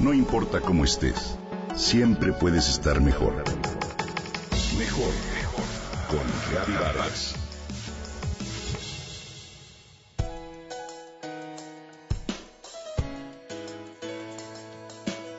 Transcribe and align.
No 0.00 0.14
importa 0.14 0.62
cómo 0.62 0.86
estés, 0.86 1.36
siempre 1.76 2.32
puedes 2.32 2.70
estar 2.70 3.02
mejor. 3.02 3.34
Mejor, 4.78 5.12
mejor. 5.34 5.64
Con 6.08 6.74
Vargas. 6.74 7.34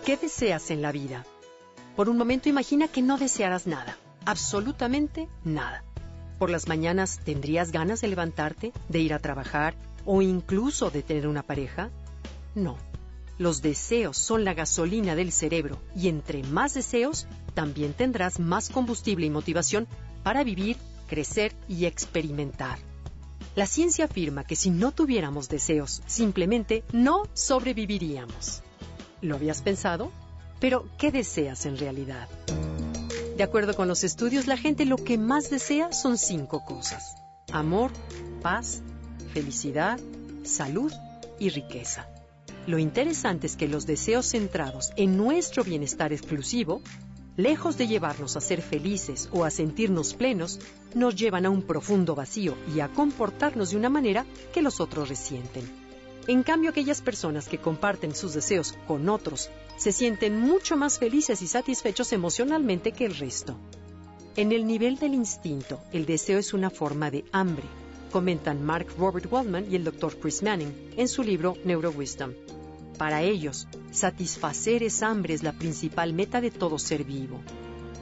¿Qué 0.05 0.17
deseas 0.17 0.69
en 0.69 0.83
la 0.83 0.91
vida? 0.91 1.25
Por 1.95 2.07
un 2.07 2.19
momento 2.19 2.47
imagina 2.47 2.87
que 2.87 3.01
no 3.01 3.17
desearas 3.17 3.65
nada, 3.65 3.97
absolutamente 4.25 5.27
nada. 5.43 5.83
Por 6.37 6.51
las 6.51 6.67
mañanas 6.67 7.19
tendrías 7.23 7.71
ganas 7.71 8.01
de 8.01 8.09
levantarte, 8.09 8.73
de 8.89 8.99
ir 8.99 9.15
a 9.15 9.19
trabajar 9.19 9.73
o 10.05 10.21
incluso 10.21 10.91
de 10.91 11.01
tener 11.01 11.27
una 11.27 11.41
pareja. 11.41 11.89
No, 12.53 12.77
los 13.41 13.63
deseos 13.63 14.17
son 14.17 14.45
la 14.45 14.53
gasolina 14.53 15.15
del 15.15 15.31
cerebro 15.31 15.81
y 15.95 16.09
entre 16.09 16.43
más 16.43 16.75
deseos, 16.75 17.25
también 17.55 17.93
tendrás 17.93 18.39
más 18.39 18.69
combustible 18.69 19.25
y 19.25 19.31
motivación 19.31 19.87
para 20.21 20.43
vivir, 20.43 20.77
crecer 21.07 21.51
y 21.67 21.85
experimentar. 21.85 22.77
La 23.55 23.65
ciencia 23.65 24.05
afirma 24.05 24.43
que 24.43 24.55
si 24.55 24.69
no 24.69 24.91
tuviéramos 24.91 25.49
deseos, 25.49 26.03
simplemente 26.05 26.83
no 26.93 27.23
sobreviviríamos. 27.33 28.61
¿Lo 29.21 29.35
habías 29.35 29.63
pensado? 29.63 30.11
Pero, 30.59 30.87
¿qué 30.99 31.11
deseas 31.11 31.65
en 31.65 31.77
realidad? 31.77 32.29
De 33.35 33.43
acuerdo 33.43 33.73
con 33.73 33.87
los 33.87 34.03
estudios, 34.03 34.45
la 34.45 34.55
gente 34.55 34.85
lo 34.85 34.97
que 34.97 35.17
más 35.17 35.49
desea 35.49 35.91
son 35.91 36.19
cinco 36.19 36.63
cosas. 36.63 37.15
Amor, 37.51 37.91
paz, 38.43 38.83
felicidad, 39.33 39.99
salud 40.43 40.93
y 41.39 41.49
riqueza. 41.49 42.07
Lo 42.67 42.77
interesante 42.77 43.47
es 43.47 43.55
que 43.55 43.67
los 43.67 43.87
deseos 43.87 44.27
centrados 44.27 44.91
en 44.95 45.17
nuestro 45.17 45.63
bienestar 45.63 46.13
exclusivo, 46.13 46.81
lejos 47.35 47.77
de 47.77 47.87
llevarnos 47.87 48.37
a 48.37 48.41
ser 48.41 48.61
felices 48.61 49.29
o 49.31 49.45
a 49.45 49.49
sentirnos 49.49 50.13
plenos, 50.13 50.59
nos 50.93 51.15
llevan 51.15 51.45
a 51.47 51.49
un 51.49 51.63
profundo 51.63 52.13
vacío 52.13 52.55
y 52.75 52.81
a 52.81 52.89
comportarnos 52.89 53.71
de 53.71 53.77
una 53.77 53.89
manera 53.89 54.25
que 54.53 54.61
los 54.61 54.79
otros 54.79 55.09
resienten. 55.09 55.63
En 56.27 56.43
cambio, 56.43 56.69
aquellas 56.69 57.01
personas 57.01 57.47
que 57.47 57.57
comparten 57.57 58.13
sus 58.13 58.35
deseos 58.35 58.77
con 58.87 59.09
otros 59.09 59.49
se 59.77 59.91
sienten 59.91 60.39
mucho 60.39 60.77
más 60.77 60.99
felices 60.99 61.41
y 61.41 61.47
satisfechos 61.47 62.13
emocionalmente 62.13 62.91
que 62.91 63.05
el 63.05 63.15
resto. 63.15 63.57
En 64.35 64.51
el 64.51 64.67
nivel 64.67 64.97
del 64.97 65.15
instinto, 65.15 65.81
el 65.91 66.05
deseo 66.05 66.37
es 66.37 66.53
una 66.53 66.69
forma 66.69 67.09
de 67.09 67.25
hambre, 67.31 67.65
comentan 68.11 68.63
Mark 68.63 68.87
Robert 68.97 69.31
Waldman 69.31 69.71
y 69.71 69.75
el 69.75 69.83
Dr. 69.83 70.19
Chris 70.19 70.43
Manning 70.43 70.91
en 70.97 71.07
su 71.07 71.23
libro 71.23 71.55
Neurowisdom. 71.63 72.33
Para 72.97 73.23
ellos, 73.23 73.67
satisfacer 73.89 74.83
esa 74.83 75.07
hambre 75.07 75.33
es 75.33 75.41
la 75.41 75.53
principal 75.53 76.13
meta 76.13 76.39
de 76.39 76.51
todo 76.51 76.77
ser 76.77 77.03
vivo. 77.03 77.41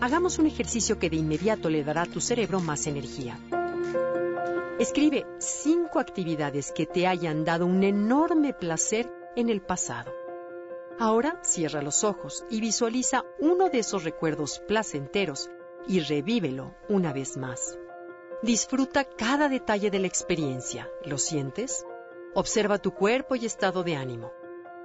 Hagamos 0.02 0.40
un 0.40 0.48
ejercicio 0.48 1.00
que 1.00 1.10
de 1.10 1.16
inmediato 1.16 1.70
le 1.70 1.84
dará 1.84 2.02
a 2.02 2.06
tu 2.06 2.20
cerebro 2.20 2.60
más 2.60 2.88
energía. 2.88 3.40
Escribe 4.80 5.26
cinco 5.40 6.00
actividades 6.00 6.72
que 6.72 6.86
te 6.86 7.06
hayan 7.06 7.46
dado 7.46 7.66
un 7.66 7.84
enorme 7.84 8.54
placer 8.54 9.10
en 9.36 9.50
el 9.50 9.62
pasado. 9.62 10.12
Ahora 10.98 11.40
cierra 11.44 11.82
los 11.82 12.04
ojos 12.04 12.44
y 12.50 12.60
visualiza 12.60 13.24
uno 13.40 13.70
de 13.70 13.80
esos 13.80 14.04
recuerdos 14.04 14.60
placenteros 14.68 15.50
y 15.88 16.02
revívelo 16.02 16.76
una 16.90 17.14
vez 17.14 17.38
más. 17.38 17.78
Disfruta 18.42 19.04
cada 19.04 19.50
detalle 19.50 19.92
de 19.92 20.00
la 20.00 20.08
experiencia. 20.08 20.90
¿Lo 21.04 21.18
sientes? 21.18 21.86
Observa 22.34 22.78
tu 22.78 22.92
cuerpo 22.92 23.36
y 23.36 23.46
estado 23.46 23.84
de 23.84 23.98
ánimo. 23.98 24.32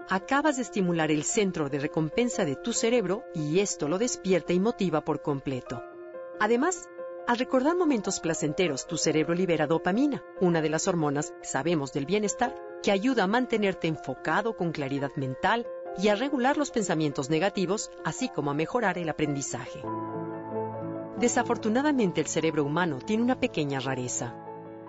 Acabas 0.08 0.56
de 0.56 0.62
estimular 0.62 1.12
el 1.12 1.22
centro 1.22 1.68
de 1.68 1.78
recompensa 1.78 2.44
de 2.44 2.56
tu 2.56 2.72
cerebro 2.72 3.22
y 3.32 3.60
esto 3.60 3.86
lo 3.86 3.98
despierta 3.98 4.52
y 4.52 4.58
motiva 4.58 5.04
por 5.04 5.22
completo. 5.22 5.84
Además, 6.40 6.88
al 7.28 7.38
recordar 7.38 7.76
momentos 7.76 8.18
placenteros, 8.18 8.88
tu 8.88 8.98
cerebro 8.98 9.34
libera 9.34 9.68
dopamina, 9.68 10.24
una 10.40 10.60
de 10.60 10.70
las 10.70 10.88
hormonas, 10.88 11.32
sabemos, 11.42 11.92
del 11.92 12.06
bienestar, 12.06 12.60
que 12.82 12.90
ayuda 12.90 13.22
a 13.22 13.28
mantenerte 13.28 13.86
enfocado 13.86 14.56
con 14.56 14.72
claridad 14.72 15.12
mental 15.14 15.64
y 15.96 16.08
a 16.08 16.16
regular 16.16 16.56
los 16.56 16.72
pensamientos 16.72 17.30
negativos, 17.30 17.92
así 18.04 18.28
como 18.28 18.50
a 18.50 18.54
mejorar 18.54 18.98
el 18.98 19.08
aprendizaje. 19.08 19.80
Desafortunadamente 21.18 22.20
el 22.20 22.26
cerebro 22.26 22.64
humano 22.64 22.98
tiene 22.98 23.22
una 23.22 23.38
pequeña 23.38 23.80
rareza. 23.80 24.34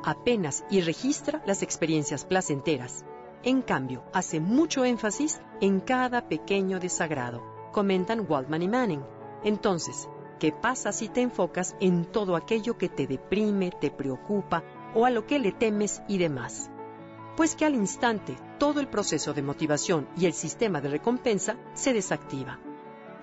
Apenas 0.03 0.65
y 0.69 0.81
registra 0.81 1.41
las 1.45 1.61
experiencias 1.61 2.25
placenteras. 2.25 3.05
En 3.43 3.61
cambio, 3.61 4.03
hace 4.13 4.39
mucho 4.39 4.85
énfasis 4.85 5.39
en 5.61 5.79
cada 5.79 6.27
pequeño 6.27 6.79
desagrado, 6.79 7.43
comentan 7.71 8.25
Waldman 8.27 8.63
y 8.63 8.67
Manning. 8.67 9.03
Entonces, 9.43 10.07
¿Qué 10.39 10.51
pasa 10.51 10.91
si 10.91 11.07
te 11.07 11.21
enfocas 11.21 11.75
en 11.79 12.03
todo 12.05 12.35
aquello 12.35 12.77
que 12.77 12.89
te 12.89 13.07
deprime, 13.07 13.71
te 13.71 13.89
preocupa 13.89 14.63
o 14.93 15.05
a 15.05 15.09
lo 15.09 15.25
que 15.25 15.39
le 15.39 15.53
temes 15.53 16.01
y 16.09 16.17
demás? 16.17 16.69
Pues 17.37 17.55
que 17.55 17.65
al 17.65 17.73
instante 17.73 18.35
todo 18.59 18.81
el 18.81 18.87
proceso 18.87 19.33
de 19.33 19.41
motivación 19.41 20.09
y 20.17 20.25
el 20.25 20.33
sistema 20.33 20.81
de 20.81 20.89
recompensa 20.89 21.55
se 21.73 21.93
desactiva. 21.93 22.59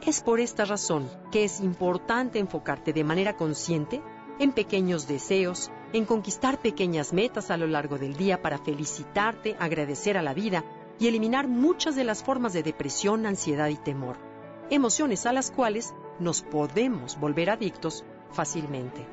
Es 0.04 0.20
por 0.20 0.40
esta 0.40 0.64
razón 0.64 1.08
que 1.30 1.44
es 1.44 1.60
importante 1.60 2.40
enfocarte 2.40 2.92
de 2.92 3.04
manera 3.04 3.36
consciente 3.36 4.02
en 4.40 4.50
pequeños 4.50 5.06
deseos, 5.06 5.70
en 5.92 6.06
conquistar 6.06 6.60
pequeñas 6.60 7.12
metas 7.12 7.52
a 7.52 7.56
lo 7.56 7.68
largo 7.68 7.98
del 7.98 8.16
día 8.16 8.42
para 8.42 8.58
felicitarte, 8.58 9.54
agradecer 9.60 10.18
a 10.18 10.22
la 10.22 10.34
vida 10.34 10.64
y 10.98 11.06
eliminar 11.06 11.46
muchas 11.46 11.94
de 11.94 12.02
las 12.02 12.24
formas 12.24 12.52
de 12.52 12.64
depresión, 12.64 13.26
ansiedad 13.26 13.68
y 13.68 13.76
temor, 13.76 14.16
emociones 14.70 15.24
a 15.24 15.32
las 15.32 15.52
cuales 15.52 15.94
nos 16.18 16.42
podemos 16.42 17.18
volver 17.20 17.50
adictos 17.50 18.04
fácilmente. 18.32 19.06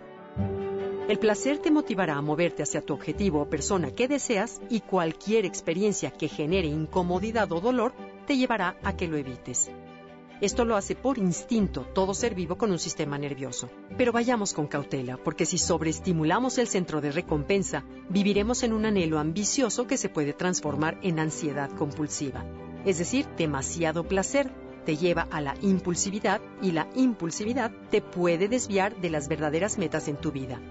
El 1.07 1.19
placer 1.19 1.59
te 1.59 1.69
motivará 1.69 2.15
a 2.15 2.21
moverte 2.23 2.63
hacia 2.63 2.81
tu 2.81 2.95
objetivo 2.95 3.41
o 3.41 3.49
persona 3.49 3.91
que 3.91 4.07
deseas 4.07 4.59
y 4.69 4.79
cualquier 4.79 5.45
experiencia 5.45 6.09
que 6.09 6.27
genere 6.27 6.67
incomodidad 6.67 7.51
o 7.51 7.61
dolor 7.61 7.93
te 8.25 8.37
llevará 8.37 8.75
a 8.83 8.97
que 8.97 9.07
lo 9.07 9.17
evites. 9.17 9.71
Esto 10.41 10.63
lo 10.63 10.77
hace 10.77 10.95
por 10.95 11.17
instinto 11.17 11.81
todo 11.93 12.13
ser 12.13 12.33
vivo 12.33 12.57
con 12.57 12.71
un 12.71 12.79
sistema 12.79 13.17
nervioso. 13.17 13.69
Pero 13.97 14.13
vayamos 14.13 14.53
con 14.53 14.67
cautela, 14.67 15.17
porque 15.17 15.45
si 15.45 15.57
sobreestimulamos 15.57 16.57
el 16.59 16.67
centro 16.67 17.01
de 17.01 17.11
recompensa, 17.11 17.83
viviremos 18.09 18.63
en 18.63 18.71
un 18.71 18.85
anhelo 18.85 19.19
ambicioso 19.19 19.85
que 19.85 19.97
se 19.97 20.07
puede 20.07 20.31
transformar 20.31 20.97
en 21.03 21.19
ansiedad 21.19 21.69
compulsiva. 21.71 22.45
Es 22.85 22.99
decir, 22.99 23.27
demasiado 23.37 24.07
placer 24.07 24.49
te 24.85 24.95
lleva 24.95 25.27
a 25.29 25.41
la 25.41 25.55
impulsividad 25.61 26.39
y 26.61 26.71
la 26.71 26.89
impulsividad 26.95 27.71
te 27.91 28.01
puede 28.01 28.47
desviar 28.47 28.95
de 29.01 29.09
las 29.09 29.27
verdaderas 29.27 29.77
metas 29.77 30.07
en 30.07 30.15
tu 30.15 30.31
vida. 30.31 30.61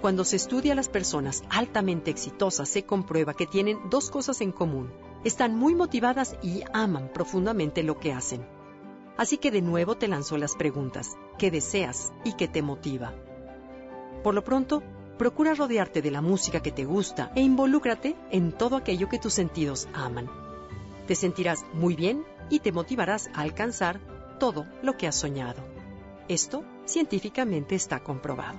Cuando 0.00 0.24
se 0.24 0.36
estudia 0.36 0.72
a 0.72 0.76
las 0.76 0.88
personas 0.88 1.44
altamente 1.50 2.10
exitosas 2.10 2.70
se 2.70 2.84
comprueba 2.84 3.34
que 3.34 3.46
tienen 3.46 3.78
dos 3.90 4.10
cosas 4.10 4.40
en 4.40 4.52
común. 4.52 4.90
Están 5.22 5.54
muy 5.54 5.74
motivadas 5.74 6.34
y 6.42 6.62
aman 6.72 7.10
profundamente 7.12 7.82
lo 7.82 8.00
que 8.00 8.12
hacen. 8.12 8.61
Así 9.16 9.38
que 9.38 9.50
de 9.50 9.62
nuevo 9.62 9.96
te 9.96 10.08
lanzo 10.08 10.36
las 10.38 10.54
preguntas. 10.54 11.16
¿Qué 11.38 11.50
deseas 11.50 12.12
y 12.24 12.34
qué 12.34 12.48
te 12.48 12.62
motiva? 12.62 13.14
Por 14.22 14.34
lo 14.34 14.44
pronto, 14.44 14.82
procura 15.18 15.54
rodearte 15.54 16.02
de 16.02 16.10
la 16.10 16.22
música 16.22 16.60
que 16.60 16.72
te 16.72 16.84
gusta 16.84 17.32
e 17.34 17.42
involúcrate 17.42 18.16
en 18.30 18.52
todo 18.52 18.76
aquello 18.76 19.08
que 19.08 19.18
tus 19.18 19.34
sentidos 19.34 19.88
aman. 19.92 20.30
Te 21.06 21.14
sentirás 21.14 21.64
muy 21.72 21.94
bien 21.94 22.24
y 22.48 22.60
te 22.60 22.72
motivarás 22.72 23.28
a 23.34 23.42
alcanzar 23.42 24.00
todo 24.38 24.66
lo 24.82 24.96
que 24.96 25.06
has 25.06 25.16
soñado. 25.16 25.62
Esto 26.28 26.64
científicamente 26.86 27.74
está 27.74 28.00
comprobado. 28.00 28.58